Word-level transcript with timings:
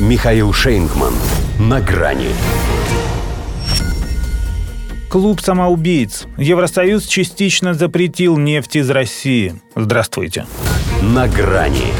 Михаил 0.00 0.52
Шейнгман. 0.52 1.14
На 1.60 1.80
грани. 1.80 2.30
Клуб 5.08 5.40
самоубийц. 5.40 6.26
Евросоюз 6.36 7.06
частично 7.06 7.74
запретил 7.74 8.36
нефть 8.36 8.74
из 8.74 8.90
России. 8.90 9.54
Здравствуйте. 9.76 10.46
На 11.00 11.28
грани. 11.28 11.92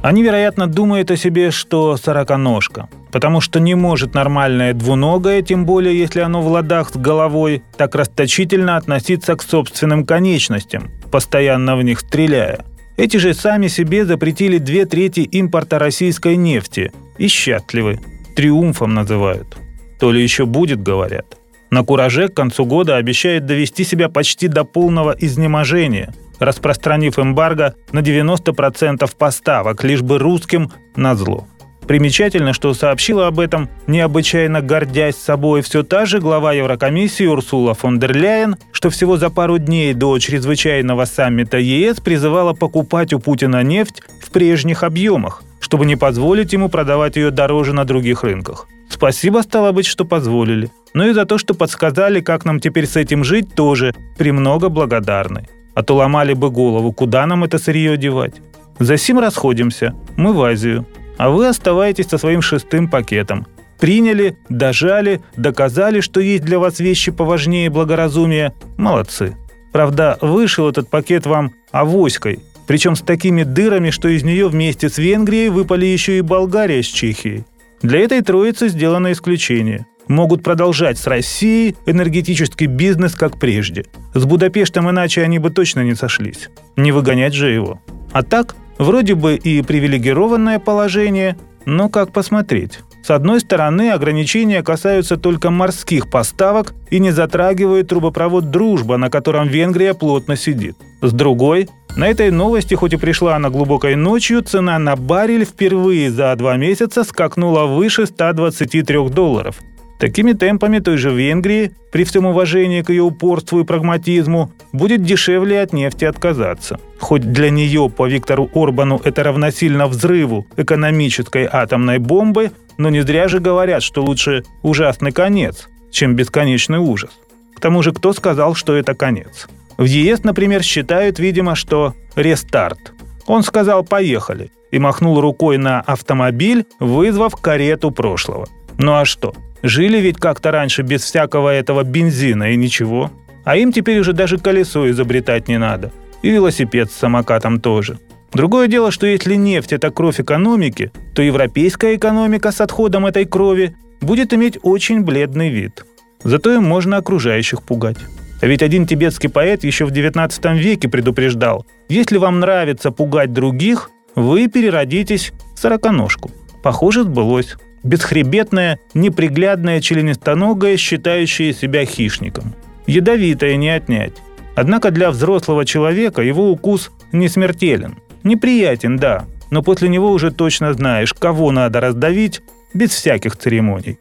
Они, 0.00 0.22
вероятно, 0.22 0.66
думают 0.66 1.10
о 1.10 1.18
себе, 1.18 1.50
что 1.50 1.98
сороконожка. 1.98 2.88
Потому 3.12 3.42
что 3.42 3.60
не 3.60 3.74
может 3.74 4.14
нормальное 4.14 4.72
двуногое, 4.72 5.42
тем 5.42 5.66
более 5.66 5.98
если 5.98 6.20
оно 6.20 6.40
в 6.40 6.48
ладах 6.48 6.88
с 6.94 6.96
головой, 6.96 7.62
так 7.76 7.94
расточительно 7.94 8.78
относиться 8.78 9.36
к 9.36 9.42
собственным 9.42 10.06
конечностям, 10.06 10.90
постоянно 11.10 11.76
в 11.76 11.82
них 11.82 12.00
стреляя. 12.00 12.64
Эти 12.96 13.18
же 13.18 13.34
сами 13.34 13.68
себе 13.68 14.06
запретили 14.06 14.58
две 14.58 14.86
трети 14.86 15.20
импорта 15.20 15.78
российской 15.78 16.36
нефти 16.36 16.92
и 17.18 17.28
счастливы. 17.28 18.00
Триумфом 18.34 18.94
называют. 18.94 19.56
То 20.00 20.12
ли 20.12 20.22
еще 20.22 20.46
будет, 20.46 20.82
говорят. 20.82 21.36
На 21.70 21.84
кураже 21.84 22.28
к 22.28 22.34
концу 22.34 22.64
года 22.64 22.96
обещает 22.96 23.44
довести 23.44 23.84
себя 23.84 24.08
почти 24.08 24.48
до 24.48 24.64
полного 24.64 25.14
изнеможения, 25.18 26.14
распространив 26.38 27.18
эмбарго 27.18 27.74
на 27.92 28.00
90% 28.00 29.10
поставок, 29.18 29.84
лишь 29.84 30.02
бы 30.02 30.18
русским 30.18 30.70
на 30.94 31.14
зло. 31.14 31.46
Примечательно, 31.86 32.52
что 32.52 32.74
сообщила 32.74 33.28
об 33.28 33.38
этом, 33.38 33.68
необычайно 33.86 34.60
гордясь 34.60 35.16
собой, 35.16 35.62
все 35.62 35.84
та 35.84 36.04
же 36.04 36.18
глава 36.18 36.52
Еврокомиссии 36.52 37.26
Урсула 37.26 37.74
фон 37.74 38.00
дер 38.00 38.16
Ляйен, 38.16 38.56
что 38.72 38.90
всего 38.90 39.16
за 39.16 39.30
пару 39.30 39.58
дней 39.58 39.94
до 39.94 40.18
чрезвычайного 40.18 41.04
саммита 41.04 41.58
ЕС 41.58 42.00
призывала 42.00 42.54
покупать 42.54 43.12
у 43.12 43.20
Путина 43.20 43.62
нефть 43.62 44.02
в 44.20 44.30
прежних 44.30 44.82
объемах, 44.82 45.44
чтобы 45.60 45.86
не 45.86 45.94
позволить 45.94 46.52
ему 46.52 46.68
продавать 46.68 47.14
ее 47.14 47.30
дороже 47.30 47.72
на 47.72 47.84
других 47.84 48.24
рынках. 48.24 48.66
Спасибо, 48.88 49.42
стало 49.42 49.70
быть, 49.70 49.86
что 49.86 50.04
позволили. 50.04 50.70
Ну 50.92 51.08
и 51.08 51.12
за 51.12 51.24
то, 51.24 51.38
что 51.38 51.54
подсказали, 51.54 52.20
как 52.20 52.44
нам 52.44 52.58
теперь 52.58 52.86
с 52.86 52.96
этим 52.96 53.22
жить, 53.22 53.54
тоже 53.54 53.94
премного 54.18 54.68
благодарны. 54.70 55.48
А 55.74 55.82
то 55.82 55.94
ломали 55.94 56.32
бы 56.32 56.50
голову, 56.50 56.92
куда 56.92 57.26
нам 57.26 57.44
это 57.44 57.58
сырье 57.58 57.96
девать. 57.96 58.34
За 58.78 58.96
сим 58.96 59.20
расходимся. 59.20 59.94
Мы 60.16 60.32
в 60.32 60.42
Азию 60.42 60.86
а 61.16 61.30
вы 61.30 61.48
оставаетесь 61.48 62.08
со 62.08 62.18
своим 62.18 62.42
шестым 62.42 62.88
пакетом. 62.88 63.46
Приняли, 63.78 64.38
дожали, 64.48 65.20
доказали, 65.36 66.00
что 66.00 66.20
есть 66.20 66.44
для 66.44 66.58
вас 66.58 66.80
вещи 66.80 67.12
поважнее 67.12 67.68
благоразумия. 67.70 68.54
Молодцы. 68.76 69.36
Правда, 69.72 70.16
вышел 70.20 70.68
этот 70.68 70.88
пакет 70.88 71.26
вам 71.26 71.52
авоськой, 71.70 72.40
причем 72.66 72.96
с 72.96 73.02
такими 73.02 73.42
дырами, 73.42 73.90
что 73.90 74.08
из 74.08 74.22
нее 74.22 74.48
вместе 74.48 74.88
с 74.88 74.98
Венгрией 74.98 75.50
выпали 75.50 75.86
еще 75.86 76.18
и 76.18 76.22
Болгария 76.22 76.82
с 76.82 76.86
Чехией. 76.86 77.44
Для 77.82 78.00
этой 78.00 78.22
троицы 78.22 78.68
сделано 78.68 79.12
исключение. 79.12 79.86
Могут 80.08 80.42
продолжать 80.42 80.98
с 80.98 81.06
Россией 81.06 81.76
энергетический 81.84 82.66
бизнес 82.66 83.14
как 83.14 83.38
прежде. 83.38 83.86
С 84.14 84.24
Будапештом 84.24 84.88
иначе 84.88 85.22
они 85.22 85.38
бы 85.38 85.50
точно 85.50 85.80
не 85.80 85.94
сошлись. 85.94 86.48
Не 86.76 86.92
выгонять 86.92 87.34
же 87.34 87.50
его. 87.50 87.80
А 88.12 88.22
так, 88.22 88.56
Вроде 88.78 89.14
бы 89.14 89.36
и 89.36 89.62
привилегированное 89.62 90.58
положение, 90.58 91.36
но 91.64 91.88
как 91.88 92.12
посмотреть? 92.12 92.80
С 93.02 93.10
одной 93.10 93.40
стороны, 93.40 93.90
ограничения 93.90 94.62
касаются 94.62 95.16
только 95.16 95.50
морских 95.50 96.10
поставок 96.10 96.74
и 96.90 96.98
не 96.98 97.12
затрагивают 97.12 97.88
трубопровод 97.88 98.50
«Дружба», 98.50 98.96
на 98.96 99.10
котором 99.10 99.46
Венгрия 99.46 99.94
плотно 99.94 100.36
сидит. 100.36 100.76
С 101.02 101.12
другой, 101.12 101.68
на 101.96 102.08
этой 102.08 102.30
новости, 102.30 102.74
хоть 102.74 102.92
и 102.92 102.96
пришла 102.96 103.36
она 103.36 103.48
глубокой 103.48 103.94
ночью, 103.94 104.42
цена 104.42 104.78
на 104.78 104.96
баррель 104.96 105.44
впервые 105.44 106.10
за 106.10 106.34
два 106.36 106.56
месяца 106.56 107.04
скакнула 107.04 107.66
выше 107.66 108.06
123 108.06 109.08
долларов– 109.08 109.56
Такими 109.98 110.34
темпами 110.34 110.78
той 110.78 110.98
же 110.98 111.10
Венгрии, 111.10 111.72
при 111.90 112.04
всем 112.04 112.26
уважении 112.26 112.82
к 112.82 112.90
ее 112.90 113.02
упорству 113.02 113.60
и 113.60 113.64
прагматизму, 113.64 114.52
будет 114.72 115.02
дешевле 115.02 115.62
от 115.62 115.72
нефти 115.72 116.04
отказаться. 116.04 116.78
Хоть 116.98 117.32
для 117.32 117.48
нее 117.48 117.88
по 117.88 118.06
Виктору 118.06 118.50
Орбану 118.54 119.00
это 119.02 119.22
равносильно 119.22 119.86
взрыву 119.86 120.46
экономической 120.56 121.48
атомной 121.50 121.98
бомбы, 121.98 122.52
но 122.76 122.90
не 122.90 123.00
зря 123.00 123.28
же 123.28 123.38
говорят, 123.38 123.82
что 123.82 124.04
лучше 124.04 124.44
ужасный 124.62 125.12
конец, 125.12 125.68
чем 125.90 126.14
бесконечный 126.14 126.78
ужас. 126.78 127.10
К 127.54 127.60
тому 127.60 127.82
же 127.82 127.92
кто 127.92 128.12
сказал, 128.12 128.54
что 128.54 128.76
это 128.76 128.94
конец? 128.94 129.48
В 129.78 129.84
ЕС, 129.84 130.24
например, 130.24 130.62
считают, 130.62 131.18
видимо, 131.18 131.54
что 131.54 131.94
рестарт. 132.16 132.92
Он 133.26 133.42
сказал 133.42 133.82
«поехали» 133.82 134.50
и 134.70 134.78
махнул 134.78 135.20
рукой 135.20 135.56
на 135.56 135.80
автомобиль, 135.80 136.66
вызвав 136.80 137.36
карету 137.36 137.90
прошлого. 137.90 138.46
Ну 138.78 138.94
а 138.94 139.06
что? 139.06 139.34
Жили 139.66 139.98
ведь 139.98 140.18
как-то 140.18 140.52
раньше 140.52 140.82
без 140.82 141.02
всякого 141.02 141.52
этого 141.52 141.82
бензина 141.82 142.52
и 142.52 142.56
ничего. 142.56 143.10
А 143.44 143.56
им 143.56 143.72
теперь 143.72 143.98
уже 143.98 144.12
даже 144.12 144.38
колесо 144.38 144.88
изобретать 144.88 145.48
не 145.48 145.58
надо. 145.58 145.90
И 146.22 146.30
велосипед 146.30 146.92
с 146.92 146.94
самокатом 146.94 147.60
тоже. 147.60 147.98
Другое 148.32 148.68
дело, 148.68 148.92
что 148.92 149.08
если 149.08 149.34
нефть– 149.34 149.72
это 149.72 149.90
кровь 149.90 150.20
экономики, 150.20 150.92
то 151.16 151.22
европейская 151.22 151.96
экономика 151.96 152.52
с 152.52 152.60
отходом 152.60 153.06
этой 153.06 153.24
крови 153.24 153.74
будет 154.00 154.32
иметь 154.32 154.56
очень 154.62 155.02
бледный 155.02 155.48
вид. 155.48 155.84
Зато 156.22 156.54
им 156.54 156.62
можно 156.62 156.98
окружающих 156.98 157.64
пугать. 157.64 157.98
А 158.40 158.46
ведь 158.46 158.62
один 158.62 158.86
тибетский 158.86 159.28
поэт 159.28 159.64
еще 159.64 159.84
в 159.84 159.90
19 159.90 160.44
веке 160.52 160.88
предупреждал, 160.88 161.66
если 161.88 162.18
вам 162.18 162.38
нравится 162.38 162.92
пугать 162.92 163.32
других, 163.32 163.90
вы 164.14 164.46
переродитесь 164.46 165.32
в 165.56 165.58
сороконожку. 165.58 166.30
Похоже, 166.62 167.02
сбылось 167.02 167.56
бесхребетная, 167.86 168.78
неприглядная 168.94 169.80
членистоногая, 169.80 170.76
считающая 170.76 171.52
себя 171.52 171.84
хищником. 171.84 172.54
Ядовитая 172.86 173.56
не 173.56 173.70
отнять. 173.70 174.12
Однако 174.54 174.90
для 174.90 175.10
взрослого 175.10 175.64
человека 175.64 176.22
его 176.22 176.50
укус 176.50 176.90
не 177.12 177.28
смертелен. 177.28 177.98
Неприятен, 178.22 178.96
да, 178.96 179.26
но 179.50 179.62
после 179.62 179.88
него 179.88 180.10
уже 180.10 180.30
точно 180.30 180.72
знаешь, 180.72 181.14
кого 181.14 181.52
надо 181.52 181.80
раздавить 181.80 182.42
без 182.74 182.90
всяких 182.90 183.36
церемоний. 183.36 183.98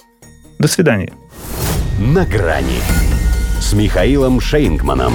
До 0.59 0.67
свидания. 0.67 1.13
На 1.99 2.25
грани 2.25 2.79
с 3.59 3.73
Михаилом 3.73 4.39
Шейнгманом. 4.39 5.13